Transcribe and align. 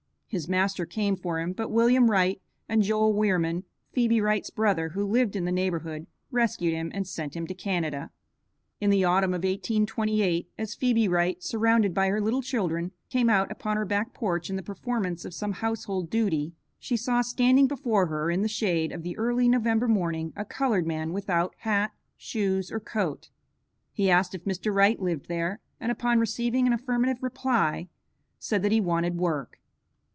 His 0.31 0.47
master 0.47 0.85
came 0.85 1.17
for 1.17 1.41
him, 1.41 1.51
but 1.51 1.71
William 1.73 2.09
Wright 2.09 2.41
and 2.69 2.81
Joel 2.81 3.13
Wierman, 3.13 3.65
Phebe 3.91 4.21
Wright's 4.21 4.49
brother, 4.49 4.87
who 4.93 5.03
lived 5.05 5.35
in 5.35 5.43
the 5.43 5.51
neighborhood, 5.51 6.07
rescued 6.31 6.73
him 6.73 6.89
and 6.93 7.05
sent 7.05 7.35
him 7.35 7.45
to 7.47 7.53
Canada. 7.53 8.11
In 8.79 8.91
the 8.91 9.03
autumn 9.03 9.31
of 9.33 9.43
1828, 9.43 10.47
as 10.57 10.73
Phebe 10.73 11.09
Wright, 11.09 11.43
surrounded 11.43 11.93
by 11.93 12.07
her 12.07 12.21
little 12.21 12.41
children, 12.41 12.93
came 13.09 13.29
out 13.29 13.51
upon 13.51 13.75
her 13.75 13.83
back 13.83 14.13
porch 14.13 14.49
in 14.49 14.55
the 14.55 14.63
performance 14.63 15.25
of 15.25 15.33
some 15.33 15.51
household 15.51 16.09
duty, 16.09 16.53
she 16.79 16.95
saw 16.95 17.21
standing 17.21 17.67
before 17.67 18.05
her 18.05 18.31
in 18.31 18.41
the 18.41 18.47
shade 18.47 18.93
of 18.93 19.03
the 19.03 19.17
early 19.17 19.49
November 19.49 19.89
morning, 19.89 20.31
a 20.37 20.45
colored 20.45 20.87
man 20.87 21.11
without 21.11 21.53
hat, 21.57 21.91
shoes, 22.15 22.71
or 22.71 22.79
coat. 22.79 23.29
He 23.91 24.09
asked 24.09 24.33
if 24.33 24.45
Mr. 24.45 24.73
Wright 24.73 24.97
lived 24.97 25.27
there, 25.27 25.59
and 25.77 25.91
upon 25.91 26.19
receiving 26.21 26.67
an 26.67 26.71
affirmative 26.71 27.21
reply, 27.21 27.89
said 28.39 28.63
that 28.63 28.71
he 28.71 28.79
wanted 28.79 29.17
work. 29.17 29.57